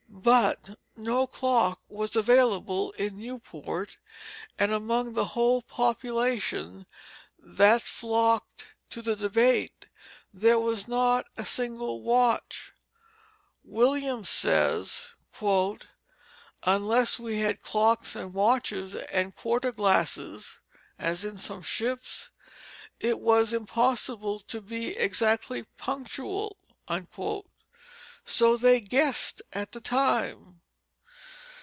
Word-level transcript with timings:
But 0.23 0.77
no 0.95 1.25
clock 1.25 1.81
was 1.89 2.15
available 2.15 2.91
in 2.91 3.17
Newport; 3.17 3.97
and 4.59 4.71
among 4.71 5.13
the 5.13 5.25
whole 5.33 5.63
population 5.63 6.85
that 7.39 7.81
flocked 7.81 8.75
to 8.91 9.01
the 9.01 9.15
debate, 9.15 9.87
there 10.31 10.59
was 10.59 10.87
not 10.87 11.25
a 11.37 11.43
single 11.45 12.03
watch. 12.03 12.71
Williams 13.63 14.29
says, 14.29 15.15
"unless 16.63 17.17
we 17.17 17.39
had 17.39 17.63
Clocks 17.63 18.15
and 18.15 18.31
Watches 18.35 18.93
and 18.95 19.35
Quarter 19.35 19.71
Glasses 19.71 20.59
(as 20.99 21.25
in 21.25 21.39
some 21.39 21.63
Ships) 21.63 22.29
it 22.99 23.19
was 23.19 23.53
impossible 23.53 24.37
to 24.41 24.61
be 24.61 24.95
exactly 24.95 25.63
punctual," 25.77 26.57
so 28.23 28.55
they 28.55 28.79
guessed 28.79 29.41
at 29.51 29.71
the 29.71 29.81
time. 29.81 30.59